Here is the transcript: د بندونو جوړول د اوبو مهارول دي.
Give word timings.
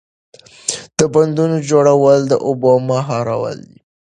د 0.97 0.99
بندونو 1.13 1.57
جوړول 1.69 2.19
د 2.27 2.33
اوبو 2.47 2.71
مهارول 2.89 3.57
دي. 3.69 3.79